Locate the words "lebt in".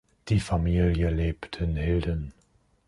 1.11-1.75